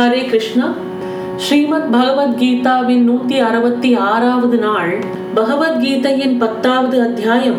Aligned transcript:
ஹரே 0.00 0.20
கிருஷ்ணா. 0.26 0.66
ஸ்ரீமத் 1.36 1.88
பகவத்கீதாவின் 1.92 3.02
நூத்தி 3.08 3.38
அறுபத்தி 3.38 3.94
ஆறாவது 3.94 4.58
நாள் 4.58 5.04
பகவத்கீதையின் 5.34 6.38
பத்தாவது 6.38 7.02
அத்தியாயம் 7.02 7.58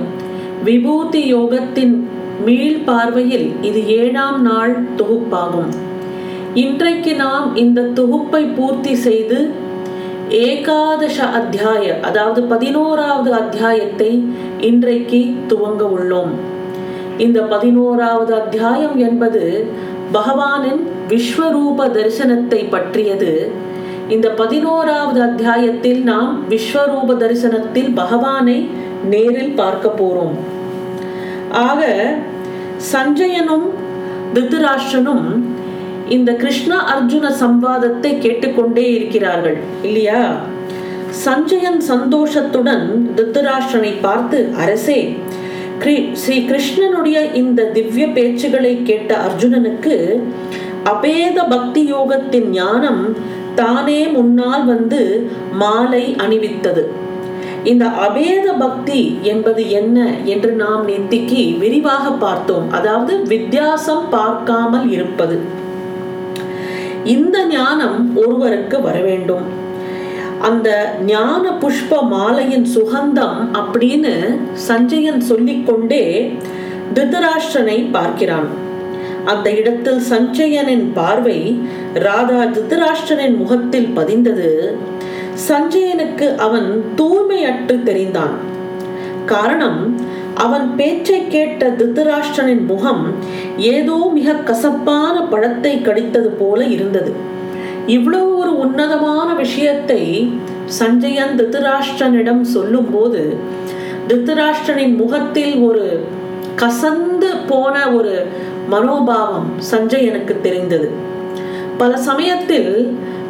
விபூதி 0.64 1.34
யோகத்தின் 1.36 1.94
மீள் 2.46 2.80
பார்வையில் 2.86 3.54
இது 3.62 3.88
ஏழாம் 3.88 4.42
நாள் 4.42 4.84
தொகுப்பாகும். 4.98 5.70
இன்றைக்கு 6.54 7.16
நாம் 7.16 7.56
இந்த 7.56 7.82
தொகுப்பை 7.82 8.44
பூர்த்தி 8.44 8.96
செய்து 8.96 9.52
ஏகாதச 10.30 11.20
அத்தியாய 11.40 12.00
அதாவது 12.00 12.44
பதினோராவது 12.44 13.34
அத்தியாயத்தை 13.34 14.28
இன்றைக்கு 14.60 15.36
துவங்க 15.48 15.86
உள்ளோம். 16.00 16.34
இந்த 17.18 17.42
பதினோராவது 17.42 18.34
அத்தியாயம் 18.34 18.98
என்பது 18.98 19.68
பகவானின் 20.14 20.82
விஸ்வரூப 21.10 21.88
தரிசனத்தை 21.98 22.70
பற்றியது. 22.70 23.32
இந்த 24.10 24.30
பதினோராவது 24.30 25.20
அத்தியாயத்தில் 25.22 26.02
நாம் 26.04 26.32
விஸ்வரூப 26.50 27.16
தரிசனத்தில் 27.18 27.92
பகவானை 27.94 28.58
நேரில் 29.10 29.54
பார்க்க 29.54 29.90
போறோம். 30.00 30.36
ஆக 31.68 31.82
சஞ்சயனும் 32.94 33.68
திருதராஷ்டனும் 34.34 35.26
இந்த 36.16 36.32
கிருஷ்ண 36.34 36.72
அர்ஜுன 36.94 37.26
சம்பாதத்தை 37.42 38.12
கேட்டுக்கொண்டே 38.20 38.86
இருக்கிறார்கள் 38.94 39.58
இல்லையா? 39.82 40.22
சஞ்சயன் 41.26 41.80
சந்தோஷத்துடன் 41.92 42.86
திருதராஷ்டனை 43.16 43.94
பார்த்து 44.02 44.38
அரசே 44.58 45.00
ஸ்ரீ 45.82 46.36
கிருஷ்ணனுடைய 46.50 47.34
இந்த 47.34 47.64
திவ்ய 47.76 48.06
பேச்சுகளை 48.08 48.84
கேட்ட 48.84 49.12
அர்ஜுனனுக்கு 49.28 49.96
அபேத 50.92 51.38
பக்தி 51.50 51.82
யோகத்தின் 51.94 52.50
ஞானம் 52.50 53.16
தானே 53.56 54.08
முன்னால் 54.08 54.66
வந்து 54.66 55.00
மாலை 55.62 56.16
அணிவித்தது. 56.24 56.84
இந்த 57.64 57.86
அபேத 57.86 58.46
பக்தி 58.58 59.00
என்பது 59.22 59.64
என்ன 59.70 59.98
என்று 60.26 60.52
நாம் 60.52 60.84
நெத்திக்கு 60.88 61.58
விரிவாக 61.58 62.12
பார்த்தோம். 62.26 62.68
அதாவது 62.72 63.16
வித்தியாசம் 63.34 64.06
பார்க்காமல் 64.10 64.92
இருப்பது. 64.92 65.40
இந்த 67.04 67.46
ஞானம் 67.48 68.00
ஒருவருக்கு 68.16 68.82
வர 68.82 69.00
வேண்டும். 69.02 69.46
அந்த 70.42 70.70
ஞான 71.06 71.44
புஷ்ப 71.62 71.98
மாலையின் 72.12 72.68
சுகந்தம் 72.76 73.40
அப்படின்னு 73.60 74.14
சஞ்சயன் 74.68 75.20
சொல்லிக்கொண்டே 75.20 76.06
திருதராஷ்டிரனை 76.94 77.78
பார்க்கிறான். 77.92 78.50
அந்த 79.26 79.48
இடத்தில் 79.52 80.00
சஞ்சயனின் 80.10 80.88
பார்வை 80.94 81.40
ராதா 81.94 82.40
திருதராஷ்டிரனின் 82.56 83.38
முகத்தில் 83.38 83.90
பதிந்தது. 83.98 84.50
சஞ்சயனுக்கு 85.50 86.28
அவன் 86.36 86.70
தூய்மையற்று 86.96 87.76
தெரிந்தான். 87.90 88.36
காரணம் 89.26 89.82
அவன் 90.36 90.76
பேச்சை 90.76 91.28
கேட்ட 91.28 91.70
திருதராஷ்டிரனின் 91.70 92.66
முகம் 92.66 93.04
ஏதோ 93.58 93.98
மிக 94.14 94.34
கசப்பான 94.34 95.16
பழத்தை 95.24 95.74
கடித்தது 95.78 96.30
போல 96.40 96.60
இருந்தது. 96.66 97.14
இவ்வளோ 97.94 98.20
ஒரு 98.36 98.52
உன்னதமான 98.58 99.30
விஷயத்தை 99.34 100.02
சஞ்சயன் 100.80 101.34
திருத்தராஷ்டிரனிடம் 101.38 102.42
சொல்லும் 102.56 102.90
போது 102.92 103.22
முகத்தில் 104.98 105.54
ஒரு 105.68 105.86
கசந்து 106.56 107.30
போன 107.48 107.76
ஒரு 107.92 108.14
மனோபாவம் 108.70 109.50
சஞ்சயனுக்கு 109.72 110.34
தெரிந்தது. 110.42 110.90
பல 111.78 111.98
சமயத்தில் 112.10 112.72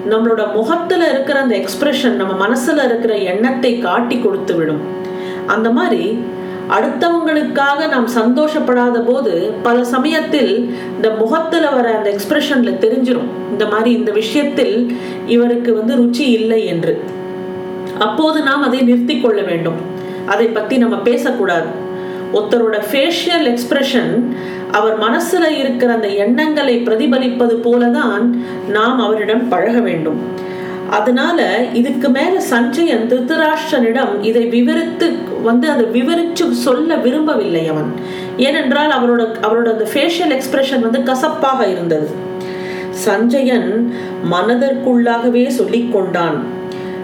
நம்மளோட 0.09 0.42
முகத்துல 0.54 1.09
இருக்கிற 1.09 1.39
அந்த 1.39 1.56
எக்ஸ்பிரஷன் 1.56 2.20
நம்ம 2.22 2.34
மனசுல 2.45 2.86
இருக்கிற 2.86 3.14
எண்ணத்தை 3.32 3.72
காட்டி 3.80 4.17
கொடுத்து 4.20 4.56
விடும். 4.56 4.84
அந்த 5.48 5.70
மாதிரி 5.70 6.06
அடுத்தவங்களுக்காக 6.71 7.87
நாம் 7.89 8.08
சந்தோஷப்படாத 8.08 9.05
போது 9.05 9.52
பல 9.64 9.83
சமயத்தில் 9.83 10.76
இந்த 10.95 11.09
முகத்துல 11.09 11.70
வர 11.70 11.95
அந்த 11.98 12.09
எக்ஸ்பிரஷன்ல 12.09 12.71
தெரிஞ்சிடும் 12.86 13.30
இந்த 13.52 13.65
மாதிரி 13.65 13.92
இந்த 13.92 14.11
விஷயத்தில் 14.11 14.95
இவருக்கு 15.27 15.73
வந்து 15.73 15.95
ருச்சி 15.95 16.20
இல்லை 16.20 16.65
என்று. 16.65 16.99
அப்போது 17.99 18.42
நாம் 18.42 18.61
அதை 18.61 18.81
நிறுத்தி 18.81 19.21
கொள்ள 19.21 19.42
வேண்டும். 19.42 19.80
அதை 20.26 20.45
பத்தி 20.45 20.77
நம்ம 20.77 20.98
பேசக்கூடாது. 20.98 21.65
ஒருத்தரோட 22.33 22.81
ஃபேஷியல் 22.92 23.58
எக்ஸ்பிரஷன் 23.58 24.36
அவர் 24.71 24.99
மனசுல 24.99 25.49
இருக்கிற 25.58 25.93
அந்த 25.93 26.08
எண்ணங்களை 26.08 26.81
பிரதிபலிப்பது 26.86 27.55
போலதான் 27.64 28.26
நாம் 28.70 28.99
அவரிடம் 28.99 29.48
பழக 29.48 29.80
வேண்டும். 29.80 30.20
அதனால 30.98 31.40
இதுக்கு 31.74 32.10
மேல 32.10 32.36
சஞ்சயன் 32.52 33.06
திருத்தராஷ்டனிடம் 33.12 34.14
இதை 34.22 34.44
விவரித்து 34.46 35.08
வந்து 35.44 35.68
அதை 35.70 35.86
விவரிச்சு 35.86 36.46
சொல்ல 36.66 36.96
விரும்பவில்லை 36.96 37.68
அவன். 37.68 37.90
ஏனென்றால் 38.38 38.94
அவரோட 38.98 39.22
அவரோட 39.48 39.68
அந்த 39.76 39.88
ஃபேஷியல் 39.94 40.34
எக்ஸ்பிரஷன் 40.38 40.86
வந்து 40.88 41.02
கசப்பாக 41.04 41.68
இருந்தது. 41.68 42.10
சஞ்சயன் 43.06 43.70
மனதிற்குள்ளாகவே 44.32 45.46
சொல்லிக் 45.60 45.94
கொண்டான். 45.94 46.40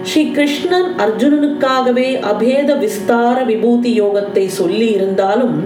ஸ்ரீ 0.02 0.22
கிருஷ்ணன் 0.30 0.90
அர்ஜுனனுக்காகவே 1.04 2.08
அபேத 2.32 2.70
விஸ்தார 2.84 3.44
விபூதி 3.44 3.92
யோகத்தை 4.00 4.44
சொல்லி 4.60 4.88
இருந்தாலும் 4.90 5.56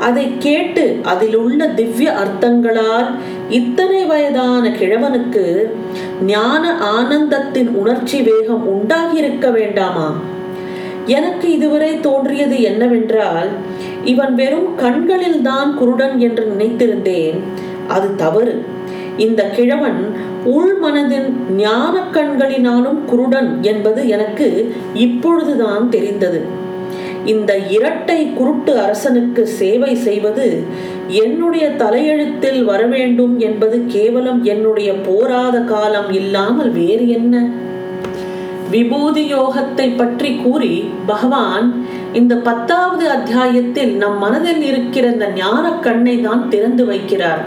அதை 0.00 0.32
கேட்டு 0.38 0.98
அதில் 1.02 1.36
உள்ள 1.36 1.66
திவ்ய 1.66 2.12
அர்த்தங்களால் 2.12 3.14
இத்தனை 3.48 4.04
வயதான 4.04 4.68
கிழவனுக்கு 4.68 5.70
ஞான 6.22 6.78
ஆனந்தத்தின் 6.98 7.68
உணர்ச்சி 7.68 8.22
வேகம் 8.22 8.68
உண்டாகியிருக்க 8.68 9.52
வேண்டாமா? 9.52 10.14
எனக்கு 11.06 11.52
இதுவரை 11.52 12.00
தோன்றியது 12.00 12.62
என்னவென்றால் 12.62 13.48
இவன் 14.04 14.34
வெறும் 14.34 14.74
கண்களில் 14.74 15.42
தான் 15.42 15.76
குருடன் 15.76 16.18
என்று 16.18 16.54
நினைத்திருந்தேன். 16.58 17.38
அது 17.88 18.16
தவறு. 18.16 18.64
இந்த 19.16 19.44
கிழவன் 19.44 20.14
உள் 20.44 20.78
மனதின் 20.82 21.50
ஞான 21.50 22.02
கண்களினாலும் 22.12 23.04
குருடன் 23.04 23.62
என்பது 23.62 24.08
எனக்கு 24.08 24.74
இப்பொழுதுதான் 24.94 25.88
தெரிந்தது. 25.88 26.64
இந்த 27.26 27.52
இரட்டை 27.76 28.18
குருட்டு 28.38 28.72
அரசனுக்கு 28.78 29.46
சேவை 29.46 29.94
செய்வது 30.06 30.46
என்னுடைய 31.22 31.66
தலையெழுத்தில் 31.82 32.64
வரவேண்டும் 32.64 33.38
என்பது 33.38 33.76
கேவலம் 33.86 34.44
என்னுடைய 34.44 34.92
போராத 35.08 35.60
காலம் 35.60 36.10
இல்லாமல் 36.12 36.70
வேறு 36.70 37.08
என்ன? 37.08 37.34
விபூதி 38.70 39.24
யோகத்தை 39.34 39.96
பற்றி 39.96 40.30
கூறி 40.36 40.72
பகவான் 41.06 41.66
இந்த 42.12 42.34
பத்தாவது 42.48 43.04
அத்தியாயத்தில் 43.10 43.92
நம் 43.96 44.18
மனதில் 44.18 44.62
இருக்கிற 44.62 45.06
இந்த 45.06 45.28
ஞான 45.34 45.64
கண்ணை 45.86 46.20
தான் 46.20 46.48
திறந்து 46.48 46.84
வைக்கிறார். 46.92 47.42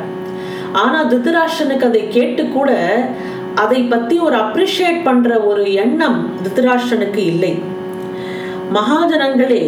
ஆனா 0.71 0.99
திருதராஷனுக்கு 1.03 1.87
அதை 1.91 2.07
கேட்டு 2.07 2.43
கூட 2.47 2.71
அதை 3.55 3.81
பத்தி 3.83 4.15
ஒரு 4.19 4.35
அப்ரிஷியேட் 4.35 5.01
பண்ற 5.03 5.39
ஒரு 5.39 5.63
எண்ணம் 5.73 6.19
திருதராஷனுக்கு 6.43 7.21
இல்லை. 7.33 7.53
மகாஜனங்களே 8.77 9.63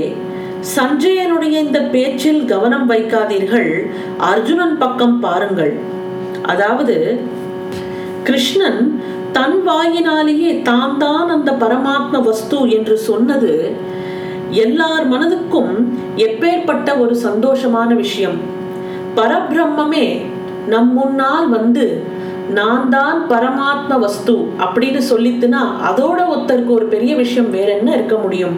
சஞ்சயனுடைய 0.76 1.56
இந்த 1.66 1.80
பேச்சில் 1.94 2.42
கவனம் 2.52 2.88
வைக்காதீர்கள். 2.92 3.72
அர்ஜுனன் 4.32 4.76
பக்கம் 4.78 5.16
பாருங்கள். 5.20 5.74
அதாவது 6.52 6.96
கிருஷ்ணன் 8.28 8.82
தன் 9.38 9.58
வாயினாலேயே 9.68 10.52
தான் 10.70 10.98
தான் 11.04 11.30
அந்த 11.36 11.52
பரமாத்ம 11.64 12.20
வஸ்து 12.30 12.60
என்று 12.78 12.96
சொன்னது 13.10 13.54
எல்லார் 14.66 15.06
மனதுக்கும் 15.14 15.74
எப்பேற்பட்ட 16.28 16.98
ஒரு 17.04 17.16
சந்தோஷமான 17.28 17.90
விஷயம். 18.04 18.38
பரபிரம்மே 19.20 20.08
நம் 20.74 20.92
முன்னால் 20.94 21.48
வந்து 21.58 21.86
நான் 22.58 22.86
தான் 22.90 23.20
பரமாத்ம 23.32 23.98
வஸ்து 24.06 24.36
அப்படின்னு 24.66 25.02
சொல்லித்துனா 25.12 25.62
அதோட 25.90 26.20
ஒருத்தருக்கு 26.32 26.78
ஒரு 26.80 26.88
பெரிய 26.96 27.16
விஷயம் 27.16 27.52
வேற 27.58 27.70
என்ன 27.80 27.92
இருக்க 27.98 28.16
முடியும்? 28.18 28.58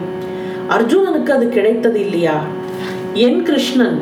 அர்ஜுனனுக்கு 0.68 1.30
அது 1.30 1.48
கிடைத்தது 1.48 2.00
இல்லையா? 2.00 2.36
என் 3.14 3.42
கிருஷ்ணன் 3.42 3.98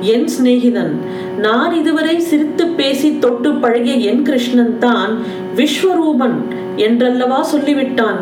என் 0.00 0.28
சிநேகிதன் 0.28 0.94
நான் 1.38 1.72
இதுவரை 1.72 2.20
சிரித்து 2.20 2.66
பேசி 2.66 3.18
தொட்டு 3.18 3.52
பழகிய 3.52 3.96
என் 4.10 4.22
கிருஷ்ணன் 4.22 4.78
தான் 4.78 5.18
விஸ்வரூபன் 5.56 6.36
என்றல்லவா 6.76 7.44
சொல்லிவிட்டான். 7.52 8.18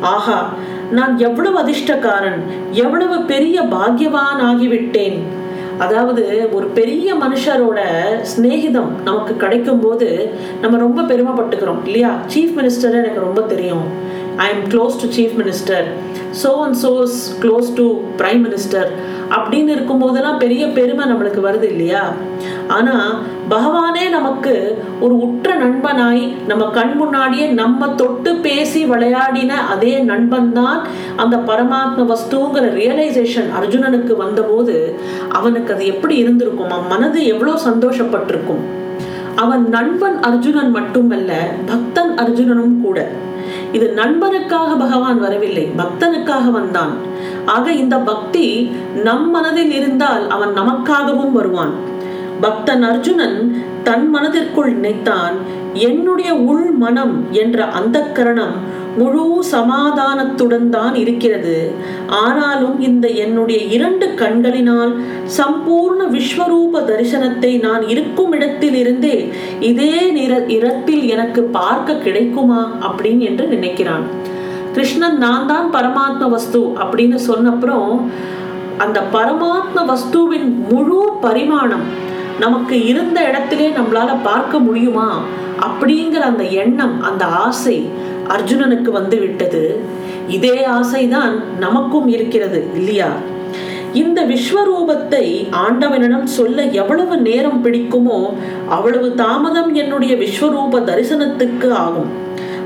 ஆஹா 0.00 0.52
நான் 0.90 1.18
எவ்வளவு 1.18 1.56
அதிர்ஷ்டக்காரன் 1.58 2.40
எவ்வளவு 2.70 3.22
பெரிய 3.22 3.62
பாக்யவான் 3.62 4.40
ஆகிவிட்டேன். 4.50 5.18
அதாவது 5.78 6.48
ஒரு 6.52 6.66
பெரிய 6.66 7.14
மனுஷரோட 7.14 7.80
சிநேகிதம் 8.22 8.90
நமக்கு 9.04 9.36
கிடைக்கும் 9.36 9.80
போது 9.80 10.32
நம்ம 10.60 10.78
ரொம்ப 10.78 11.02
பெருமைப்பட்டுக்கிறோம் 11.02 11.84
இல்லையா? 11.84 12.14
சீஃப் 12.34 12.56
மினிஸ்டர் 12.56 12.98
எனக்கு 13.02 13.20
ரொம்ப 13.20 13.40
தெரியும். 13.40 13.86
I 14.38 14.48
am 14.50 14.64
close 14.68 15.02
to 15.02 15.08
chief 15.08 15.36
minister 15.36 15.86
so 16.42 16.48
and 16.64 16.76
so's 16.84 17.40
close 17.42 17.74
to 17.74 17.86
prime 18.16 18.42
minister 18.42 18.90
அப்படின்னு 19.30 19.68
இருக்கும்போதெல்லாம் 19.68 20.38
பெரிய 20.38 20.66
பெருமை 20.66 21.04
நம்மளுக்கு 21.04 21.40
வருது 21.40 21.62
இல்லையா? 21.62 22.02
ஆனால் 22.68 23.10
பகவானே 23.48 24.08
நமக்கு 24.08 24.52
ஒரு 25.00 25.14
உற்ற 25.18 25.54
நண்பனாய் 25.54 26.34
நம்ம 26.46 26.70
கண் 26.70 26.96
முன்னாடியே 26.96 27.46
நம்ம 27.52 27.88
தொட்டு 27.88 28.36
பேசி 28.36 28.84
விளையாடின 28.84 29.52
அதே 29.68 29.98
நண்பன் 30.00 30.52
தான் 30.52 30.78
அந்த 31.16 31.36
பரமாத்ம 31.36 32.06
வஸ்துங்கிற 32.06 32.74
ரியலைசேஷன் 32.74 33.50
அர்ஜுனனுக்கு 33.58 34.16
வந்தபோது 34.16 34.96
அவனுக்கு 35.28 35.74
அது 35.74 35.86
எப்படி 35.86 36.16
இருந்திருக்கும்? 36.16 36.70
அவன் 36.70 36.88
மனது 36.88 37.26
எவ்வளோ 37.26 37.60
சந்தோஷப்பட்டிருக்கும்? 37.64 38.62
அவன் 39.36 39.68
நண்பன் 39.68 40.18
அர்ஜுனன் 40.20 40.70
மட்டுமல்ல 40.70 41.32
பக்தன் 41.66 42.14
அர்ஜுனனும் 42.18 42.80
கூட. 42.82 42.98
இது 43.72 43.92
நண்பனுக்காக 43.96 44.78
பகவான் 44.78 45.20
வரவில்லை 45.20 45.70
பக்தனுக்காக 45.78 46.50
வந்தான். 46.50 46.92
ஆக 47.46 47.72
இந்த 47.72 47.96
பக்தி 47.96 48.46
நம் 48.94 49.30
மனதில் 49.30 49.70
இருந்தால் 49.70 50.28
அவன் 50.28 50.52
நமக்காகவும் 50.54 51.32
வருவான். 51.32 51.74
பக்தன் 52.40 52.82
அர்ஜுனன் 52.82 53.64
தன் 53.82 54.10
மனதிற்குள் 54.10 54.72
நினைத்தான் 54.72 55.34
என்னுடைய 55.72 56.34
உள் 56.34 56.70
மனம் 56.70 57.26
என்ற 57.30 57.66
அந்த 57.68 58.00
கரணம் 58.00 58.54
முழு 58.96 59.24
சமாதானத்துடன் 59.50 60.68
தான் 60.70 60.94
இருக்கிறது. 60.94 61.56
ஆனாலும் 62.22 62.76
இந்த 62.80 63.06
என்னுடைய 63.24 63.60
இரண்டு 63.76 64.06
கண்களினால் 64.14 64.92
சம்பூர்ண 65.38 66.00
விஸ்வரூப 66.14 66.82
தரிசனத்தை 66.90 67.52
நான் 67.66 67.84
இருக்கும் 67.88 68.32
இடத்தில் 68.32 68.74
இருந்தே 68.74 69.16
இதே 69.70 69.94
நிற 70.18 70.34
இடத்தில் 70.56 71.04
எனக்கு 71.08 71.42
பார்க்க 71.58 72.02
கிடைக்குமா 72.06 72.62
அப்படின்னு 72.88 73.26
என்று 73.30 73.46
நினைக்கிறான். 73.54 74.06
கிருஷ்ணன் 74.74 75.18
நான் 75.18 75.46
தான் 75.46 75.68
பரமாத்ம 75.76 76.28
வஸ்து 76.30 76.60
அப்படின்னு 76.82 77.18
சொன்னப்புறம் 77.30 77.90
அந்த 78.84 78.98
பரமாத்ம 79.16 79.84
வஸ்துவின் 79.90 80.48
முழு 80.70 80.98
பரிமாணம் 81.20 81.86
நமக்கு 82.40 82.76
இருந்த 82.86 83.18
இடத்திலே 83.28 83.68
நம்மளால 83.68 84.10
பார்க்க 84.22 84.58
முடியுமா 84.58 85.08
அப்படிங்கிற 85.66 86.22
அந்த 86.32 86.44
எண்ணம் 86.62 86.94
அந்த 87.02 87.24
ஆசை 87.24 87.78
அர்ஜுனனுக்கு 88.28 88.90
வந்து 88.90 89.18
விட்டது. 89.18 89.80
இதே 90.28 90.66
ஆசைதான் 90.68 91.34
நமக்கும் 91.58 92.08
இருக்கிறது 92.08 92.66
இல்லையா? 92.74 93.10
இந்த 93.92 94.26
விஸ்வரூபத்தை 94.26 95.24
ஆண்டவனிடம் 95.52 96.24
சொல்ல 96.24 96.62
எவ்வளவு 96.62 97.16
நேரம் 97.18 97.60
பிடிக்குமோ 97.64 98.18
அவ்வளவு 98.68 99.14
தாமதம் 99.14 99.74
என்னுடைய 99.74 100.14
விஸ்வரூப 100.14 100.80
தரிசனத்துக்கு 100.90 101.70
ஆகும். 101.70 102.10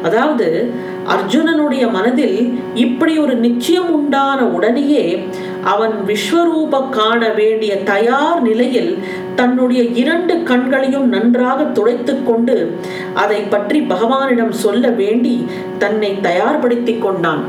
அதாவது 0.03 0.73
அர்ஜுனனுடைய 1.15 1.91
மனதில் 1.91 2.59
இப்படி 2.75 3.19
ஒரு 3.19 3.35
நிச்சயம் 3.35 3.91
உண்டான 3.95 4.45
உடனேயே 4.45 5.27
அவன் 5.65 5.95
விஸ்வரூப 6.07 6.89
காண 6.91 7.29
வேண்டிய 7.29 7.83
தயார் 7.83 8.41
நிலையில் 8.43 8.99
தன்னுடைய 9.39 9.83
இரண்டு 10.03 10.35
கண்களையும் 10.51 11.09
நன்றாக 11.15 11.65
துடைத்து 11.77 12.15
கொண்டு 12.23 12.57
அதை 13.23 13.41
பற்றி 13.55 13.81
பகவானிடம் 13.93 14.55
சொல்ல 14.65 14.85
வேண்டி 15.01 15.35
தன்னை 15.83 16.13
தயார்படுத்திக் 16.29 17.03
கொண்டான். 17.07 17.43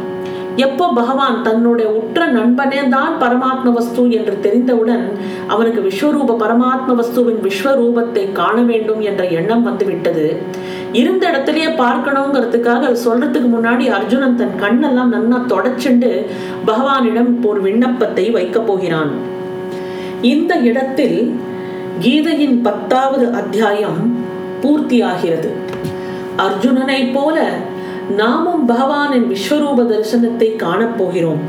எப்போ 0.66 0.86
பகவான் 0.98 1.38
தன்னுடைய 1.46 1.88
உற்ற 2.00 2.26
நண்பனே 2.36 2.82
தான் 2.90 3.14
பரமாத்ம 3.22 3.72
வஸ்து 3.78 4.04
என்று 4.18 4.36
தெரிந்தவுடன் 4.46 5.06
அவனுக்கு 5.54 5.82
விஸ்வரூப 5.88 6.36
பரமாத்ம 6.44 6.96
வஸ்துவின் 7.00 7.40
விஸ்வரூபத்தை 7.48 8.26
காண 8.40 8.58
வேண்டும் 8.72 9.02
என்ற 9.10 9.24
எண்ணம் 9.40 9.64
வந்துவிட்டது. 9.70 10.26
இருந்த 11.02 11.24
இடத்துலயே 11.32 11.70
பார்க்கணுங்கிறதுக்காக 11.84 12.92
சொல்றதுக்கு 13.06 13.50
முன்னாடி 13.56 13.86
அர்ஜுனன் 13.98 14.38
தன் 14.42 14.60
கண்ணெல்லாம் 14.64 15.14
நன்னா 15.16 15.40
தொடச்சுண்டு 15.54 16.12
பகவானிடம் 16.70 17.32
ஒரு 17.52 17.62
விண்ணப்பத்தை 17.68 18.26
வைக்க 18.38 18.60
போகிறான். 18.70 19.14
இந்த 20.34 20.54
இடத்தில் 20.70 21.18
கீதையின் 22.02 22.62
பத்தாவது 22.62 23.26
அத்தியாயம் 23.32 24.00
பூர்த்தியாகிறது. 24.62 25.50
அர்ஜுனனை 26.38 27.14
போல 27.14 27.38
நாமும் 28.16 28.64
பகவானின் 28.70 29.28
விஸ்வரூப 29.32 29.84
தரிசனத்தை 29.92 30.48
காணப்போகிறோம் 30.64 31.44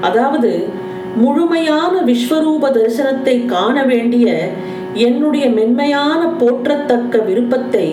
அதாவது 0.00 0.68
முழுமையான 1.14 1.94
விஸ்வரூப 2.02 2.70
தரிசனத்தை 2.76 3.46
காண 3.46 3.84
வேண்டிய 3.84 4.50
என்னுடைய 4.94 5.48
மென்மையான 5.48 6.20
போற்றத்தக்க 6.40 7.24
விருப்பத்தை 7.24 7.86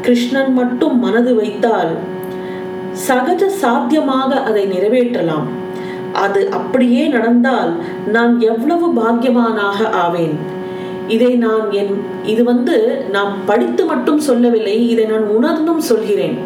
கிருஷ்ணன் 0.00 0.52
மட்டும் 0.52 0.98
மனது 0.98 1.34
வைத்தால் 1.34 1.92
சகஜ 3.08 3.46
சாத்தியமாக 3.46 4.42
அதை 4.42 4.64
நிறைவேற்றலாம். 4.66 5.46
அது 6.12 6.50
அப்படியே 6.50 7.06
நடந்தால் 7.06 7.72
நான் 8.06 8.40
எவ்வளவு 8.40 8.88
பாக்கியவானாக 9.02 9.90
ஆவேன். 9.90 10.60
இதை 11.08 11.34
நான் 11.34 11.70
என் 11.70 12.04
இது 12.24 12.44
வந்து 12.44 13.04
நான் 13.10 13.38
படித்து 13.46 13.84
மட்டும் 13.84 14.18
சொல்லவில்லை 14.18 14.88
இதை 14.88 15.04
நான் 15.04 15.28
உணர்ந்தும் 15.28 15.78
சொல்கிறேன். 15.78 16.38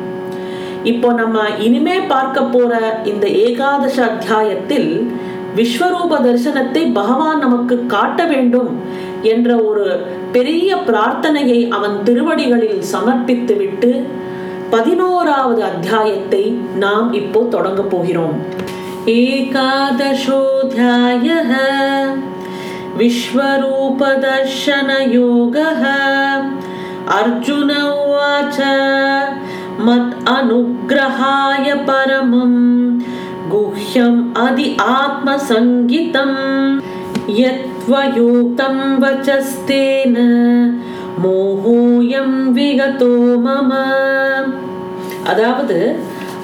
இப்போ 0.83 1.13
நம்ம 1.13 1.39
இனிமே 1.59 2.01
பார்க்க 2.01 2.43
போற 2.43 3.01
இந்த 3.05 3.27
ஏகாதச 3.27 4.01
அத்தியாயத்தில் 4.01 5.11
விஸ்வரூப 5.57 6.27
தரிசனத்தை 6.27 6.93
பகவான் 6.93 7.39
நமக்கு 7.39 7.87
காட்ட 7.87 8.25
வேண்டும் 8.25 8.81
என்ற 9.23 9.57
ஒரு 9.57 10.01
பெரிய 10.33 10.77
பிரார்த்தனையை 10.77 11.69
அவன் 11.69 12.03
திருவடிகளில் 12.03 12.81
சமர்ப்பித்து 12.81 13.57
விட்டு 13.57 14.07
பதினோராவது 14.71 15.65
அத்தியாயத்தை 15.65 16.59
நாம் 16.79 17.13
இப்போ 17.13 17.47
தொடங்க 17.51 17.83
போகிறோம். 17.83 18.45
ஏகாதசோத்யாய 19.05 21.29
विश्वरूपदर्शनयोगः 22.98 25.84
अर्जुन 27.18 27.72
उवाच 27.72 28.58
मत् 29.88 30.16
अनुग्रहाय 30.30 31.74
परमं 31.90 32.54
गुह्यम् 33.52 34.20
अधि 34.38 34.68
आत्मसङ्गितं 34.92 36.32
यत्त्वयुक्तं 37.40 38.78
वचस्तेन 39.04 40.16
மோகோயம் 41.22 42.38
விகதோ 42.56 43.16
மம 43.46 43.72
அதாவது 45.32 45.78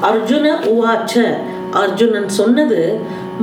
அர்ஜுன 0.09 0.47
உவாச்ச 0.71 1.13
அர்ஜுனன் 1.81 2.29
சொன்னது 2.39 2.81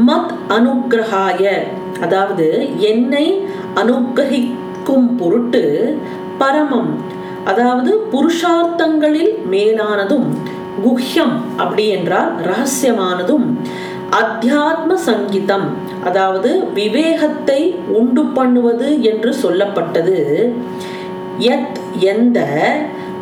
மத் 0.08 0.34
அனுகிரகாய 0.56 1.54
அதாவது 1.99 2.77
என்னை 2.77 3.41
அனுகிரகிக்கும் 3.75 5.15
பொருட்டு 5.17 5.97
பரமம் 6.37 7.03
அதாவது 7.45 8.05
புருஷார்த்தங்களில் 8.11 9.33
மேலானதும் 9.51 10.27
குஹ்யம் 10.85 11.35
அப்படி 11.57 11.87
என்றால் 11.87 12.31
ரகசியமானதும் 12.41 13.57
அத்தியாத்ம 14.11 14.93
சங்கீதம் 14.93 15.65
அதாவது 16.03 16.71
விவேகத்தை 16.73 17.75
உண்டு 17.87 18.25
பண்ணுவது 18.25 19.01
என்று 19.01 19.35
சொல்லப்பட்டது. 19.43 20.51
எத் 21.37 21.79
எந்த 21.99 22.39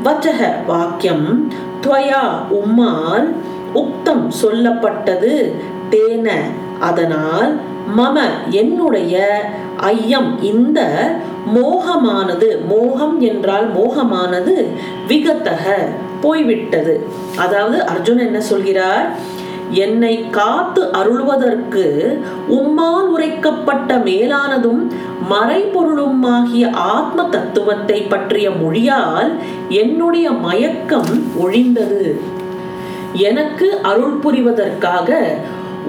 வச்சக 0.04 0.66
வாக்கியம் 0.68 1.52
துவயா 1.82 2.24
உம்மால் 2.52 3.28
உக்தம் 3.74 4.32
சொல்லப்பட்டது 4.42 5.54
தேன 5.90 6.30
அதனால் 6.80 7.60
மம 7.96 8.20
என்னுடைய 8.50 9.16
ஐயம். 9.78 10.44
இந்த 10.44 10.80
மோகமானது 11.56 12.48
மோகம் 12.68 13.20
என்றால் 13.20 13.68
மோகமானது 13.74 14.56
விகத்தக 15.08 15.76
போய்விட்டது. 16.22 17.08
அதாவது 17.36 17.84
அர்ஜுன் 17.84 18.18
என்ன 18.18 18.40
சொல்கிறார்? 18.42 19.36
என்னை 19.72 20.30
காத்து 20.30 20.92
அருள்வதற்கு 20.92 21.84
உம்மால் 22.50 23.08
உரைக்கப்பட்ட 23.08 23.98
மேலானதும் 23.98 24.82
மறைபொருளுமாகிய 25.30 26.72
ஆத்ம 26.72 27.24
தத்துவத்தை 27.24 28.02
பற்றிய 28.02 28.50
மொழியால் 28.50 29.32
என்னுடைய 29.70 30.32
மயக்கம் 30.32 31.12
ஒழிந்தது. 31.44 32.20
எனக்கு 33.14 33.80
அருள் 33.82 34.18
புரிவதற்காக 34.24 35.20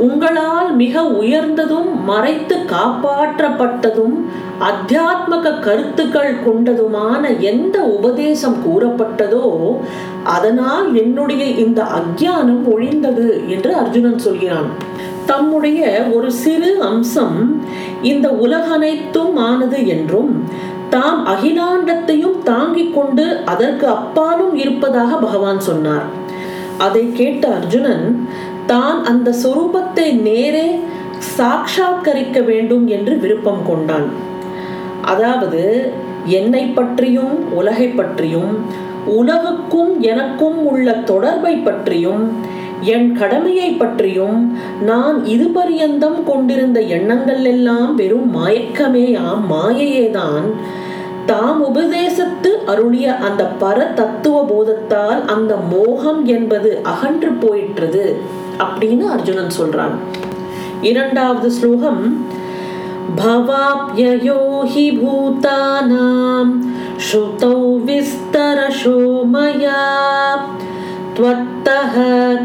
உங்களால் 0.07 0.71
மிக 0.81 1.03
உயர்ந்ததும் 1.21 1.91
மறைத்து 2.05 2.57
காப்பாற்றப்பட்டதும் 2.73 4.17
அத்தியாத்மக 4.69 5.53
கருத்துக்கள் 5.61 6.35
கொண்டதுமான 6.47 7.23
எந்த 7.51 7.77
உபதேசம் 7.97 8.59
கூறப்பட்டதோ 8.67 9.47
அதனால் 10.37 10.89
என்னுடைய 11.03 11.45
இந்த 11.65 11.81
அக்ஞானம் 12.01 12.63
ஒழிந்தது 12.75 13.29
என்று 13.47 13.71
அர்ஜுனன் 13.75 14.25
சொல்கிறான். 14.27 14.69
தம்முடைய 15.31 15.83
ஒரு 16.15 16.29
சிறு 16.43 16.71
அம்சம் 16.91 17.39
இந்த 18.11 18.29
உலகனைத்தும் 18.45 19.37
ஆனது 19.51 19.81
என்றும் 19.95 20.31
தாம் 20.91 21.23
அகிலாண்டத்தையும் 21.33 22.39
தாங்கிக் 22.51 22.95
கொண்டு 22.95 23.27
அதற்கு 23.45 23.87
அப்பாலும் 23.97 24.55
இருப்பதாக 24.57 25.11
பகவான் 25.17 25.61
சொன்னார். 25.61 26.07
அதை 26.87 27.03
கேட்ட 27.13 27.45
அர்ஜுனன் 27.59 28.07
தான் 28.73 28.99
அந்த 29.11 29.29
சொரூபத்தை 29.43 30.07
நேரே 30.29 30.69
சாட்சாத்கரிக்க 31.37 32.39
வேண்டும் 32.51 32.87
என்று 32.97 33.15
விருப்பம் 33.23 33.63
கொண்டான். 33.71 34.09
அதாவது 35.13 35.63
என்னை 36.39 36.65
பற்றியும் 36.79 37.35
உலகை 37.61 37.89
பற்றியும் 37.99 38.53
உலகுக்கும் 39.19 39.93
எனக்கும் 40.13 40.59
உள்ள 40.71 40.89
தொடர்பை 41.11 41.55
பற்றியும் 41.67 42.25
என் 42.95 43.09
கடமையை 43.21 43.69
பற்றியும் 43.83 44.41
நான் 44.89 45.17
இதுபரியந்தம் 45.35 46.19
கொண்டிருந்த 46.31 46.81
எண்ணங்கள் 46.97 47.45
எல்லாம் 47.53 47.93
வெறும் 48.01 48.29
மயக்கமேயாம் 48.37 49.43
மாயையேதான். 49.53 50.47
தாம் 51.28 51.62
உபதேசத்து 51.62 52.50
அருளிய 52.66 53.10
அந்த 53.20 53.44
பர 53.60 53.78
தத்துவ 53.94 54.38
போதத்தால் 54.46 55.22
அந்த 55.26 55.54
மோகம் 55.72 56.22
என்பது 56.28 56.72
அகன்று 56.84 57.32
போயிற்றது 57.44 58.06
அப்படின்னு 58.60 59.06
அர்ஜுனன் 59.10 59.54
சொல்றான் 59.60 59.96
இரண்டாவது 60.84 61.50
ஸ்லோகம் 61.52 62.02
भवाप्ययो 63.12 64.42
हि 64.66 64.90
भूतानां 64.92 66.46
श्रुतौ 67.00 67.58
विस्तरशो 67.88 69.00
मया 69.26 69.82
त्वत्तः 71.18 71.96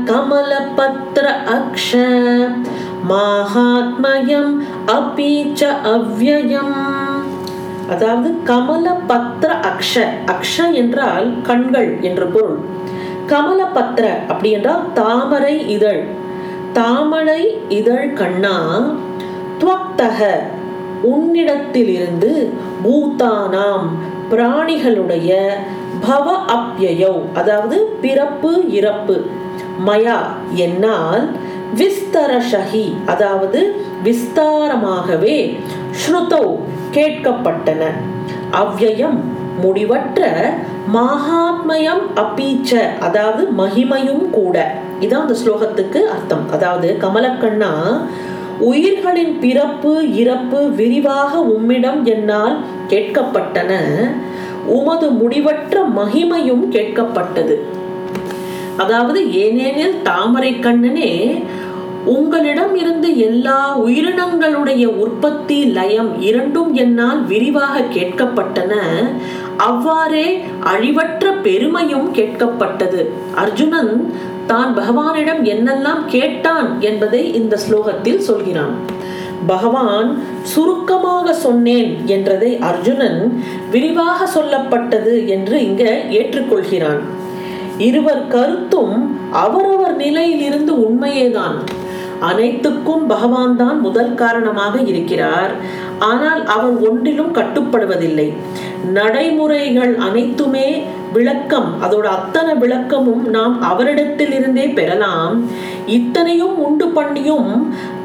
कमलपत्र 0.09 1.27
अक्ष 1.51 1.91
மாஹாத்மயம் 3.11 4.55
अपि 4.93 5.31
च 5.53 5.71
அவ்யயம் 5.93 6.75
அதாவது 7.90 8.34
கமல 8.44 8.96
பத்திர 9.08 9.52
அக்ஷ 9.72 9.94
அக்ஷ 10.26 10.74
என்றால் 10.74 11.42
கண்கள் 11.42 12.02
என்று 12.02 12.26
பொருள். 12.26 12.60
கமல 13.28 13.64
பத்திர 13.74 14.06
அப்படி 14.28 14.52
என்றால் 14.52 14.94
தாமரை 14.94 15.68
இதழ். 15.68 16.04
தாமரை 16.74 17.60
இதழ் 17.70 18.14
கண்ணா 18.14 18.58
துவக்தக 19.60 20.20
உன்னிடத்திலிருந்து 21.04 22.52
பூதானாம் 22.84 23.88
பிராணிகளுடைய 24.32 25.32
பவ 26.08 26.28
அப்யயோ 26.58 27.22
அதாவது 27.34 27.78
பிறப்பு 28.02 28.70
இறப்பு. 28.70 29.26
மயா 29.86 30.20
என்னால் 30.54 31.38
விஸ்தரஷகி 31.76 32.94
அதாவது 33.06 33.76
விஸ்தாரமாகவே 34.04 35.60
ஸ்ருதோ 36.02 36.44
கேட்கப்பட்டன. 36.92 37.84
அவ்யயம் 38.52 39.20
முடிவற்ற 39.64 40.22
மகாத்மயம் 40.88 42.04
அப்பீச்ச 42.16 42.72
அதாவது 43.00 43.44
மகிமையும் 43.58 44.30
கூட. 44.30 44.56
இதான் 45.02 45.24
அந்த 45.26 45.36
ஸ்லோகத்துக்கு 45.42 46.00
அர்த்தம். 46.16 46.46
அதாவது 46.52 46.98
கமலக்கண்ணா 47.02 47.72
உயிர்களின் 48.60 49.40
பிறப்பு 49.40 49.92
இறப்பு 50.14 50.60
விரிவாக 50.80 51.32
உம்மிடம் 51.56 52.02
என்னால் 52.06 52.58
கேட்கப்பட்டன. 52.90 53.72
உமது 54.78 55.08
முடிவற்ற 55.12 55.82
மகிமையும் 55.96 56.66
கேட்கப்பட்டது. 56.72 57.56
அதாவது 58.78 59.20
ஏனெனில் 59.32 59.98
தாமரை 60.02 60.52
கண்ணனே 60.60 61.12
உங்களிடம் 62.06 62.76
இருந்து 62.76 63.18
எல்லா 63.18 63.80
உயிரினங்களுடைய 63.80 64.86
உற்பத்தி 64.86 65.66
லயம் 65.66 66.22
இரண்டும் 66.22 66.74
என்னால் 66.74 67.26
விரிவாக 67.26 67.80
கேட்கப்பட்டன. 67.80 68.74
அவ்வாறே 69.58 70.42
அழிவற்ற 70.66 71.32
பெருமையும் 71.42 72.14
கேட்கப்பட்டது. 72.14 73.10
அர்ஜுனன் 73.36 74.14
தான் 74.48 74.78
பகவானிடம் 74.78 75.42
என்னெல்லாம் 75.44 76.06
கேட்டான் 76.08 76.80
என்பதை 76.80 77.34
இந்த 77.34 77.58
ஸ்லோகத்தில் 77.70 78.18
சொல்கிறான். 78.18 78.76
பகவான் 79.48 80.24
சுருக்கமாக 80.42 81.34
சொன்னேன் 81.34 82.08
என்றதை 82.08 82.58
அர்ஜுனன் 82.58 83.42
விரிவாக 83.72 84.28
சொல்லப்பட்டது 84.36 85.28
என்று 85.28 85.66
இங்க 85.66 85.84
ஏற்றுக்கொள்கிறான். 86.10 87.02
இருவர் 87.78 88.28
கருத்தும் 88.28 89.18
அவரவர் 89.32 89.96
நிலையிலிருந்து 89.96 90.90
உண்மையேதான். 90.90 91.64
அனைத்துக்கும் 92.30 93.06
பகவான் 93.08 93.56
தான் 93.62 93.80
முதல் 93.80 94.14
காரணமாக 94.22 94.82
இருக்கிறார். 94.92 95.54
ஆனால் 96.12 96.42
அவர் 96.56 96.76
ஒன்றிலும் 96.90 97.34
கட்டுப்படுவதில்லை. 97.36 98.28
நடைமுறைகள் 98.94 99.94
அனைத்துமே 100.08 100.68
விளக்கம் 101.14 101.70
அதோட 101.84 102.08
அத்தனை 102.18 102.54
விளக்கமும் 102.54 103.24
நாம் 103.36 103.56
அவரிடத்தில் 103.62 104.34
இருந்தே 104.34 104.66
பெறலாம். 104.68 105.36
இத்தனையும் 105.88 106.58
உண்டு 106.66 106.88
பண்ணியும் 106.96 107.52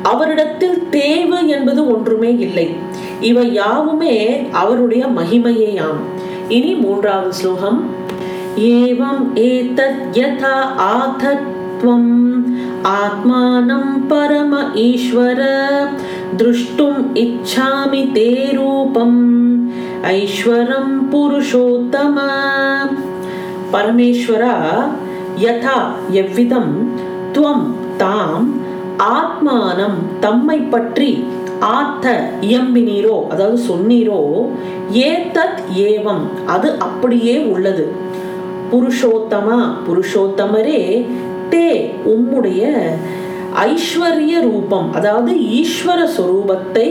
அவரிடத்தில் 0.03 0.79
தேவை 0.91 1.41
என்பது 1.49 1.81
ஒன்றுமே 1.95 2.33
இல்லை. 2.47 2.67
இவை 3.21 3.47
யாவுமே 3.53 4.17
அவருடைய 4.63 5.05
மகிமையேயாம். 5.19 6.03
இனி 6.49 6.73
மூன்றாவது 6.75 7.33
ஸ்லோகம். 7.33 7.81
ஏவம் 8.57 9.23
ஏதத் 9.49 10.05
யதா 10.13 10.57
ஆதத்வம் 10.95 12.13
ஆத்மானம் 12.83 14.09
பரம 14.09 14.73
ஈஸ்வர 14.75 15.41
திருஷ்டும் 16.37 17.15
இச்சாமி 17.15 18.13
தே 18.13 18.53
ரூபம் 18.53 19.21
ஐஸ்வரம் 20.03 21.11
புருஷோத்தம 21.11 22.17
பரமேஸ்வரா 23.71 24.55
யதா 25.41 25.79
எவ்விதம் 26.13 26.73
துவம் 27.33 27.67
தாம் 27.97 28.47
ஆத்மானம் 28.99 29.99
தம்மை 30.21 30.61
பற்றி 30.61 31.11
ஆத்த 31.61 32.07
இயம்பினீரோ 32.41 33.27
அதாவது 33.29 33.59
சொன்னீரோ 33.69 34.21
ஏதத் 34.91 35.61
ஏவம் 35.77 36.25
அது 36.47 36.79
அப்படியே 36.79 37.39
உள்ளது। 37.39 37.93
புருஷோத்தமா 38.71 39.87
புருஷோத்தமரே 39.87 40.83
தே 41.53 41.69
உம்முடைய 42.13 42.63
ஐஸ்வர்ய 43.71 44.35
ரூபம் 44.47 44.89
அதாவது 44.99 45.33
ஈஸ்வர 45.61 46.01
சொரூபத்தை 46.17 46.89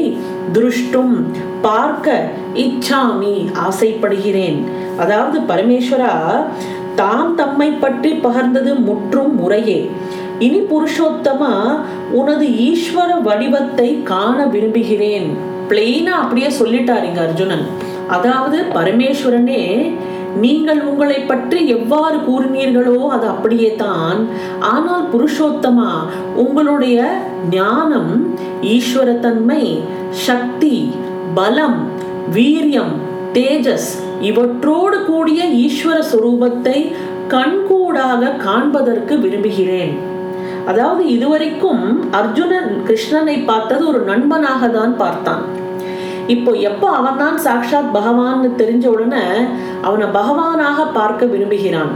திருஷ்டும் 0.56 1.16
பார்க்க 1.66 2.16
இச்சாமி 2.66 3.36
ஆசைப்படுகிறேன். 3.68 4.58
அதாவது 5.04 5.38
பரமேஸ்வரா 5.52 6.14
தாம் 7.02 7.36
தம்மை 7.40 7.70
பற்றி 7.84 8.12
பகர்ந்தது 8.26 8.72
முற்றும் 8.88 9.34
முறையே. 9.42 9.80
இனி 10.46 10.60
புருஷோத்தமா 10.72 11.54
உனது 12.20 12.48
ஈஸ்வர 12.70 13.10
வடிவத்தை 13.28 13.90
காண 14.12 14.38
விரும்புகிறேன். 14.56 15.28
பிளெயினா 15.70 16.14
அப்படியே 16.24 16.50
சொல்லிட்டாருங்க 16.60 17.22
அர்ஜுனன். 17.28 17.66
அதாவது 18.16 18.58
பரமேஸ்வரனே 18.76 19.64
நீங்கள் 20.44 20.82
உங்களை 20.90 21.20
பற்றி 21.30 21.60
எவ்வாறு 21.76 22.18
கூறினீர்களோ 22.28 22.98
அது 23.16 23.26
அப்படியே 23.34 23.70
தான். 23.84 24.20
ஆனால் 24.74 25.06
புருஷோத்தமா 25.14 25.92
உங்களுடைய 26.44 26.98
ஞானம் 27.50 28.12
ஈஸ்வரத்தன்மை 28.76 29.64
சக்தி 30.28 30.76
பலம் 31.38 31.80
வீரியம் 32.38 32.96
தேஜஸ் 33.38 33.92
இவற்றோடு 34.30 34.98
கூடிய 35.10 35.42
ஈஸ்வர 35.66 35.98
சுரூபத்தை 36.12 36.78
கண்கூடாக 37.34 38.32
காண்பதற்கு 38.46 39.14
விரும்புகிறேன். 39.24 39.94
அதாவது 40.72 41.04
இதுவரைக்கும் 41.16 41.84
அர்ஜுனன் 42.20 42.72
கிருஷ்ணனை 42.88 43.36
பார்த்தது 43.52 43.84
ஒரு 43.92 44.02
நண்பனாக 44.12 44.68
தான் 44.78 44.96
பார்த்தான். 45.04 45.44
இப்போ 46.28 46.52
எப்போ 46.52 46.88
அவன் 46.90 47.18
தான் 47.18 47.38
சாக்ஷாத் 47.46 47.92
பகவான் 47.92 48.54
தெரிஞ்ச 48.58 48.86
உடனே 48.86 49.26
அவனை 49.82 50.08
பகவானாக 50.08 50.86
பார்க்க 50.94 51.26
விரும்புகிறான். 51.26 51.92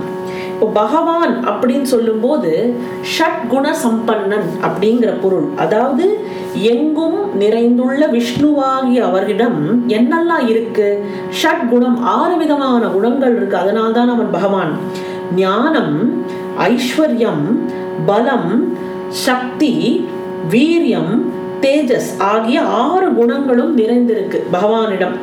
இப்போ 0.53 0.67
பகவான் 0.73 1.33
அப்படின்னு 1.49 1.87
சொல்லும்போது 1.93 2.51
ஷட் 3.13 3.47
குண 3.47 3.73
சம்பன்னன் 3.83 4.47
அப்படிங்கிற 4.67 5.11
பொருள். 5.21 5.47
அதாவது 5.57 6.05
எங்கும் 6.53 7.37
நிறைந்துள்ள 7.39 8.07
விஷ்ணுவாகிய 8.07 8.99
அவர்களிடம் 8.99 9.59
என்னெல்லாம் 9.87 10.47
இருக்கு? 10.47 11.05
ஷட் 11.41 11.69
குணம் 11.69 12.03
ஆறு 12.03 12.37
விதமான 12.37 12.87
குணங்கள் 12.87 13.35
இருக்கு. 13.35 13.57
அதனால்தான் 13.57 14.09
அவன் 14.09 14.31
பகவான். 14.31 14.73
ஞானம் 15.35 16.23
ஐஸ்வர்யம் 16.59 17.45
பலம் 18.05 18.51
சக்தி 19.07 20.05
வீரியம் 20.49 21.13
தேஜஸ் 21.61 22.19
ஆகிய 22.19 22.61
ஆறு 22.61 23.13
குணங்களும் 23.13 23.77
நிறைந்திருக்கு 23.77 24.43
பகவானிடம். 24.53 25.15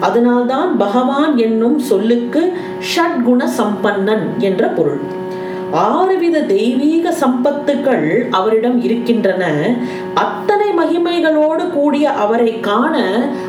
அதனால்தான் 0.00 0.76
பகவான் 0.76 1.36
என்னும் 1.36 1.78
சொல்லுக்கு 1.78 2.52
ஷட்குண 2.80 3.44
சம்பன்னன் 3.58 4.36
என்ற 4.38 4.66
பொருள். 4.66 5.24
ஆறுவித 5.72 6.46
தெய்வீக 6.46 7.14
சம்பத்துக்கள் 7.20 8.28
அவரிடம் 8.30 8.82
இருக்கின்றன. 8.82 9.74
அத்தனை 10.14 10.68
மகிமைகளோடு 10.78 11.70
கூடிய 11.70 12.10
அவரை 12.10 12.60
காண 12.60 12.96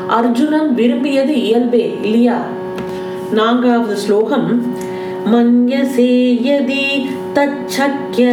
அர்ஜுனன் 0.07 0.73
விரும்பியது 0.73 1.41
இயல்பே 1.41 1.97
இல்லையா? 2.01 2.37
நான்காவது 3.31 3.97
ஸ்லோகம். 3.97 4.75
மன்யசேயதி 5.31 7.05
தச்சக்கிய 7.35 8.31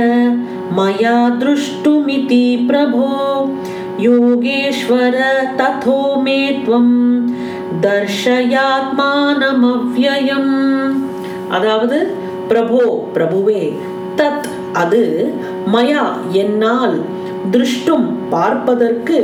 மயா 0.76 1.16
திருஷ்டுமிதி 1.40 2.44
பிரபோ. 2.68 3.08
योगेश्वर 4.01 5.15
तथो 5.59 5.99
मे 6.21 6.41
त्वं 6.65 6.87
தர்ஷயாத்மானமவ்யயம் 9.21 10.53
அதாவது 11.51 11.97
பிரபோ 12.49 12.81
பிரபுவே 13.15 13.63
தத் 14.19 14.47
அது 14.77 15.03
மயா 15.73 16.03
என்னால் 16.41 16.97
திருஷ்டும் 17.51 18.07
பார்ப்பதற்கு 18.31 19.17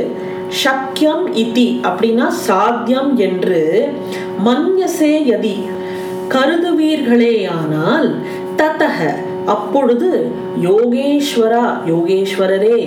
சக்கியம் 0.62 1.24
இதி 1.36 1.68
அப்படின்னா 1.86 2.26
சாத்தியம் 2.46 3.10
என்று 3.18 3.60
மன்யசே 4.46 5.14
யதி 5.26 5.56
கருதுவீர்களேயானால் 6.34 8.08
ததக 8.56 8.98
அப்பொழுது 9.46 10.10
யோகேஸ்வரா 10.60 11.64
யோகேஸ்வரரே 11.90 12.80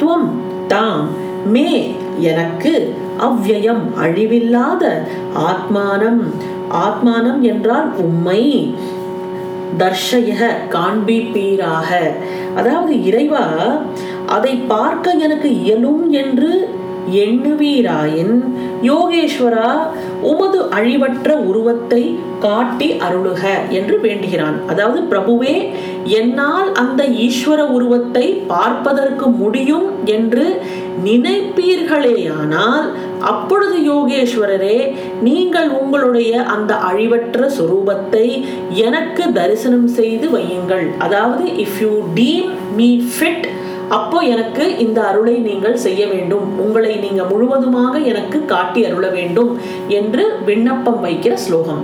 துவம் 0.00 0.28
தாம் 0.68 1.06
மே 1.45 1.95
எனக்கு 2.19 2.95
அவ்யயம் 3.19 3.81
அழிவில்லாத 4.01 5.01
ஆத்மானம். 5.35 6.21
ஆத்மானம் 6.71 7.39
என்றால் 7.39 7.95
உம்மை. 7.95 8.75
தர்ஷய 9.77 10.45
காண்பிப்பீராக. 10.69 12.11
அதாவது 12.55 13.05
இறைவா 13.05 13.77
அதை 14.27 14.55
பார்க்க 14.55 15.11
எனக்கு 15.11 15.61
இயலும் 15.61 16.11
என்று 16.11 16.69
எண்ணுவீராயின். 17.09 18.35
யோகேஸ்வரா 18.83 19.71
உமது 20.21 20.59
அழிவற்ற 20.77 21.29
உருவத்தை 21.49 22.19
காட்டி 22.39 22.91
அருளுக 22.91 23.43
என்று 23.69 23.99
வேண்டுகிறான். 23.99 24.57
அதாவது 24.67 25.01
பிரபுவே 25.01 25.55
என்னால் 26.19 26.71
அந்த 26.73 27.03
ஈஸ்வர 27.03 27.59
உருவத்தை 27.67 28.25
பார்ப்பதற்கு 28.47 29.27
முடியும் 29.27 29.87
என்று 30.05 30.45
நினைப்பீர்களேயானால் 31.03 32.87
அப்பொழுது 33.19 33.77
யோகேஸ்வரரே 33.91 34.77
நீங்கள் 35.21 35.69
உங்களுடைய 35.69 36.43
அந்த 36.43 36.73
அழிவற்ற 36.73 37.49
சுரூபத்தை 37.57 38.27
எனக்கு 38.71 39.33
தரிசனம் 39.33 39.87
செய்து 39.87 40.27
வையுங்கள். 40.29 40.97
அதாவது 40.97 41.43
if 41.43 41.79
you 41.81 41.91
deem 42.13 42.49
me 42.75 42.89
fit 43.13 43.47
அப்போ 43.97 44.17
எனக்கு 44.33 44.65
இந்த 44.83 44.99
அருளை 45.09 45.33
நீங்கள் 45.47 45.81
செய்ய 45.85 46.01
வேண்டும். 46.11 46.45
உங்களை 46.65 46.93
நீங்க 47.05 47.23
முழுவதுமாக 47.31 47.93
எனக்கு 48.11 48.37
காட்டி 48.51 48.81
அருள 48.89 49.07
வேண்டும் 49.17 49.51
என்று 49.99 50.23
விண்ணப்பம் 50.45 51.01
வைக்கிற 51.05 51.33
ஸ்லோகம். 51.45 51.81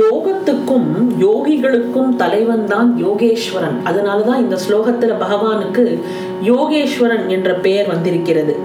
யோகத்துக்கும் 0.00 0.88
யோகிகளுக்கும் 1.24 2.10
தலைவன் 2.22 2.64
தான் 2.72 2.88
யோகேஸ்வரன். 3.04 3.76
அதனாலதான் 3.88 4.42
இந்த 4.44 4.56
ஸ்லோகத்துல 4.64 5.12
பகவானுக்கு 5.24 5.84
யோகேஸ்வரன் 6.50 7.26
என்ற 7.36 7.50
பெயர் 7.66 7.90
வந்திருக்கிறது. 7.94 8.56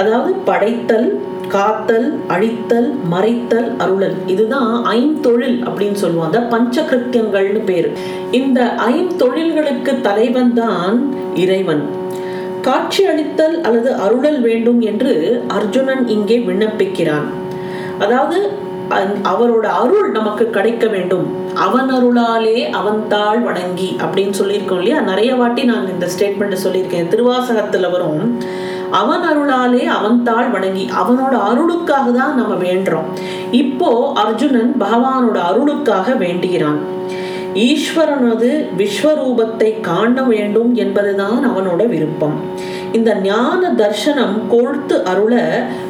அதாவது 0.00 0.32
படைத்தல் 0.50 1.08
காத்தல் 1.54 2.06
அழித்தல் 2.34 2.90
மறைத்தல் 3.12 3.68
அருளல். 3.78 4.16
இதுதான் 4.26 4.70
ஐந்தொழில் 4.84 5.58
அப்படின்னு 5.66 5.98
சொல்லுவோம். 6.02 6.28
அந்த 6.28 6.40
பஞ்சகிருத்தியங்கள்னு 6.52 7.62
பேரு. 7.70 7.90
இந்த 8.30 8.60
ஐந்தொழில்களுக்கு 8.88 10.00
தலைவன் 10.00 10.54
தான் 10.54 10.96
இறைவன். 11.44 11.82
காட்சி 12.68 13.02
அளித்தல் 13.12 13.56
அல்லது 13.60 13.90
அருளல் 14.06 14.40
வேண்டும் 14.40 14.80
என்று 14.80 15.12
அர்ஜுனன் 15.48 16.08
இங்கே 16.08 16.38
விண்ணப்பிக்கிறான். 16.48 17.28
அதாவது 17.98 18.38
அவரோட 19.32 19.66
அருள் 19.82 20.10
நமக்கு 20.10 20.44
கிடைக்க 20.50 20.86
வேண்டும். 20.86 21.26
அவன் 21.66 21.88
அருளாலே 21.98 22.56
அவன்தாள் 22.80 23.40
வணங்கி 23.40 23.90
அப்படின்னு 24.04 24.34
சொல்லியிருக்கோம் 24.40 24.80
இல்லையா? 24.82 25.00
நிறைய 25.00 25.34
வாட்டி 25.34 25.62
நான் 25.64 25.90
இந்த 25.92 26.08
ஸ்டேட்மெண்ட் 26.14 26.62
சொல்லியிருக்கேன். 26.64 27.08
திருவாசகத்துல 27.12 27.90
வரும். 27.90 28.24
அவன் 29.00 29.24
அருளாலே 29.30 29.84
அவன் 29.98 30.22
தாழ் 30.22 30.50
வணங்கி 30.54 30.84
அவனோட 31.00 31.34
அருளுக்காக 31.50 32.06
தான் 32.18 32.34
நம்ம 32.40 32.54
வேண்டுறோம். 32.66 33.08
இப்போ 33.62 33.90
அர்ஜுனன் 34.24 34.74
பகவானோட 34.80 35.38
அருளுக்காக 35.50 36.16
வேண்டுகிறான். 36.18 36.80
ஈஸ்வரனது 37.68 38.50
விஸ்வரூபத்தை 38.80 39.70
காண 39.80 40.22
வேண்டும் 40.22 40.70
என்பதுதான் 40.74 41.40
அவனோட 41.50 41.82
விருப்பம். 41.88 42.36
இந்த 42.92 43.10
ஞான 43.14 43.72
தர்சனம் 43.80 44.36
கொழுத்து 44.48 44.96
அருள 45.04 45.34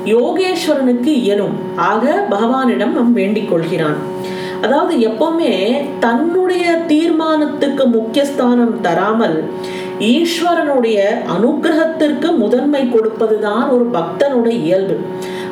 யோகேஸ்வரனுக்கு 0.04 1.12
இயலும். 1.22 1.56
ஆக 1.76 2.26
பகவானிடம் 2.30 2.94
நம் 2.98 3.12
வேண்டிக் 3.12 3.50
கொள்கிறான். 3.50 3.98
அதாவது 4.66 4.94
எப்பவுமே 5.08 5.52
தன்னுடைய 6.04 6.64
தீர்மானத்துக்கு 6.92 7.84
முக்கியஸ்தானம் 7.96 8.74
தராமல் 8.86 9.38
ஈஸ்வரனுடைய 10.14 10.98
அனுகிரகத்திற்கு 11.34 12.28
முதன்மை 12.42 12.82
கொடுப்பதுதான் 12.94 13.64
ஒரு 13.74 13.84
பக்தனுடைய 13.96 14.56
இயல்பு. 14.68 14.96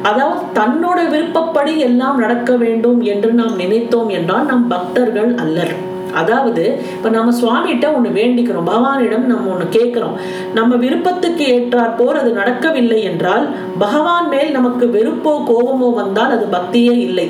அதாவது 0.09 0.43
தன்னோட 0.59 0.99
விருப்பப்படி 1.15 1.73
எல்லாம் 1.89 2.19
நடக்க 2.25 2.51
வேண்டும் 2.65 3.01
என்று 3.13 3.31
நாம் 3.41 3.55
நினைத்தோம் 3.57 4.11
என்றால் 4.19 4.51
நம் 4.53 4.67
பக்தர்கள் 4.75 5.31
அல்லர். 5.45 5.75
அதாவது 6.21 6.63
இப்ப 6.95 7.11
நம்ம 7.17 7.33
சுவாமிகிட்ட 7.41 7.87
ஒண்ணு 7.97 8.11
வேண்டிக்கிறோம் 8.21 8.69
பகவானிடம் 8.71 9.27
நம்ம 9.33 9.51
ஒண்ணு 9.55 9.67
கேட்கிறோம். 9.77 10.17
நம்ம 10.59 10.77
விருப்பத்துக்கு 10.85 11.45
ஏற்றாற் 11.57 11.97
போர் 11.99 12.21
அது 12.23 12.31
நடக்கவில்லை 12.41 12.99
என்றால் 13.11 13.45
பகவான் 13.85 14.29
மேல் 14.29 14.51
நமக்கு 14.59 14.87
வெறுப்போ 14.97 15.35
கோபமோ 15.51 15.91
வந்தால் 16.01 16.35
அது 16.37 16.47
பக்தியே 16.57 16.97
இல்லை. 17.09 17.29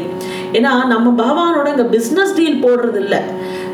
ஏன்னா 0.53 0.73
நம்ம 0.93 1.13
பகவானோட 1.23 1.67
இங்க 1.75 1.87
பிசினஸ் 1.97 2.37
டீல் 2.37 2.63
போடுறது 2.65 3.01
இல்லை 3.05 3.21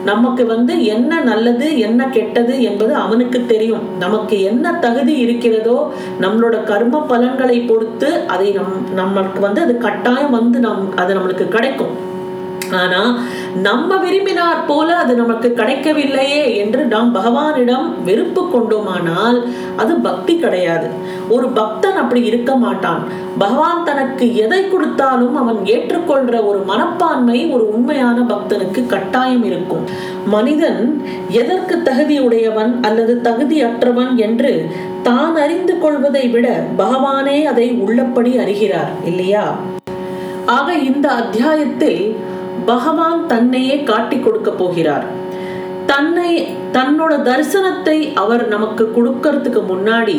நமக்கு 0.04 0.42
வந்து 0.46 0.72
என்ன 0.94 1.20
நல்லது 1.20 1.68
என்ன 1.78 2.00
கெட்டது 2.16 2.62
என்பது 2.62 2.92
அவனுக்கு 3.04 3.38
தெரியும். 3.46 3.84
நமக்கு 3.98 4.36
என்ன 4.50 4.72
தகுதி 4.84 5.14
இருக்கிறதோ 5.24 5.78
நம்மளோட 6.20 6.56
கர்ம 6.64 7.00
பலன்களை 7.12 7.58
பொறுத்து 7.60 8.10
அதை 8.34 8.48
நம் 8.58 8.76
நமக்கு 8.94 9.40
வந்து 9.40 9.60
அது 9.60 9.74
கட்டாயம் 9.78 10.36
வந்து 10.38 10.60
நம் 10.66 10.84
அது 10.94 11.14
நம்மளுக்கு 11.14 11.48
கிடைக்கும். 11.48 11.94
ஆனா 12.72 13.18
நம்ம 13.54 13.96
விரும்பினார் 13.96 14.66
போல 14.66 14.96
அது 14.96 15.14
நமக்கு 15.14 15.52
கிடைக்கவில்லையே 15.52 16.56
என்று 16.56 16.84
நாம் 16.84 17.14
பகவானிடம் 17.14 18.02
வெறுப்பு 18.04 18.48
கொண்டோமானால் 18.48 19.48
அது 19.76 19.94
பக்தி 19.94 20.36
கிடையாது. 20.36 20.88
ஒரு 21.28 21.48
பக்தன் 21.48 21.96
அப்படி 21.96 22.22
இருக்க 22.22 22.56
மாட்டான். 22.56 23.02
பகவான் 23.38 23.84
தனக்கு 23.84 24.36
எதை 24.36 24.68
கொடுத்தாலும் 24.68 25.36
அவன் 25.36 25.56
ஏற்றுக்கொள்ற 25.64 26.44
ஒரு 26.44 26.58
மனப்பான்மை 26.58 27.46
ஒரு 27.46 27.72
உண்மையான 27.72 28.20
பக்தனுக்கு 28.20 28.86
கட்டாயம் 28.86 29.44
இருக்கும். 29.44 29.84
மனிதன் 30.26 31.04
எதற்கு 31.28 31.82
தகுதியுடையவன் 31.84 32.80
அல்லது 32.82 33.20
தகுதியற்றவன் 33.22 34.14
என்று 34.16 34.70
தான் 35.02 35.36
அறிந்து 35.36 35.78
கொள்வதை 35.78 36.28
விட 36.28 36.64
பகவானே 36.78 37.44
அதை 37.44 37.72
உள்ளபடி 37.72 38.38
அறிகிறார் 38.38 38.92
இல்லையா? 39.04 39.56
ஆக 40.46 40.74
இந்த 40.74 41.12
அத்தியாயத்தில் 41.12 42.16
பகவான் 42.70 43.20
தன்னையே 43.32 43.76
காட்டி 43.90 44.16
கொடுக்க 44.18 44.50
போகிறார். 44.62 45.06
தன்னை 45.90 46.30
தன்னோட 46.76 47.12
தரிசனத்தை 47.28 47.98
அவர் 48.22 48.44
நமக்கு 48.54 48.84
கொடுக்கறதுக்கு 48.96 49.60
முன்னாடி 49.72 50.18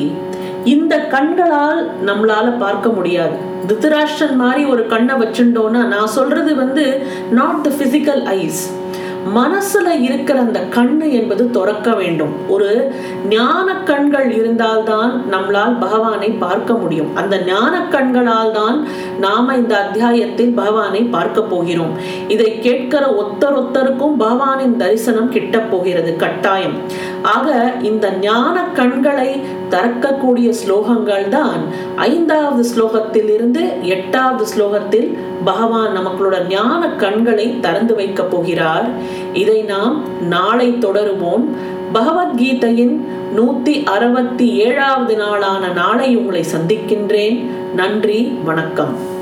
இந்த 0.73 0.93
கண்களால் 1.13 1.81
நம்மளால 2.07 2.47
பார்க்க 2.63 2.87
முடியாது. 2.97 3.35
திருதராஷ்டிரன் 3.67 4.39
மாதிரி 4.41 4.63
ஒரு 4.73 4.83
கண்ணை 4.93 5.15
வச்சுட்டோம்னா 5.21 5.81
நான் 5.93 6.13
சொல்றது 6.17 6.51
வந்து 6.63 6.85
நாட் 7.37 7.63
த 7.65 7.69
பிசிக்கல் 7.79 8.23
ஐஸ் 8.39 8.61
மனசுல 9.35 10.01
இருக்கிற 10.01 10.39
அந்த 10.39 10.59
கண்ணு 10.75 11.11
என்பது 11.11 11.49
துறக்க 11.49 11.93
வேண்டும். 11.93 12.49
ஒரு 12.49 12.93
ஞான 13.29 13.75
கண்கள் 13.75 14.31
இருந்தால்தான் 14.31 15.23
நம்மளால் 15.31 15.79
பகவானை 15.79 16.29
பார்க்க 16.29 16.73
முடியும். 16.73 17.15
அந்த 17.15 17.41
ஞான 17.41 17.87
கண்களால் 17.87 18.51
தான் 18.51 18.87
நாம 19.19 19.55
இந்த 19.55 19.77
அத்தியாயத்தில் 19.77 20.53
பகவானை 20.53 21.03
பார்க்க 21.03 21.41
போகிறோம். 21.41 21.93
இதை 22.27 22.59
கேட்கிற 22.59 23.25
ஒத்தர் 23.25 23.57
ஒத்தருக்கும் 23.63 24.15
பகவானின் 24.19 24.75
தரிசனம் 24.75 25.29
கிட்ட 25.29 25.59
போகிறது. 25.59 26.15
கட்டாயம். 26.15 26.77
ஆக 27.35 27.73
இந்த 27.81 28.11
ஞான 28.11 28.63
கண்களை 28.63 29.41
திறக்கக்கூடிய 29.69 30.53
ஸ்லோகங்கள் 30.61 31.27
தான் 31.27 31.61
ஐந்தாவது 31.95 32.69
ஸ்லோகத்தில் 32.69 33.29
இருந்து 33.33 33.63
எட்டாவது 33.81 34.45
ஸ்லோகத்தில் 34.53 35.17
பகவான் 35.43 35.97
நமக்களோட 35.97 36.47
ஞான 36.47 36.89
கண்களை 36.89 37.59
திறந்து 37.59 37.95
வைக்க 37.95 38.23
போகிறார். 38.23 38.87
இதை 39.33 39.61
நாம் 39.61 39.95
நாளை 40.27 40.69
தொடருவோம். 40.71 41.45
பகவத்கீதையின் 41.93 42.95
நூத்தி 43.37 43.83
அறுபத்தி 43.83 44.47
ஏழாவது 44.55 45.17
நாளான 45.17 45.67
நாளை 45.67 46.15
உங்களை 46.15 46.43
சந்திக்கின்றேன். 46.55 47.37
நன்றி 47.75 48.19
வணக்கம். 48.45 49.16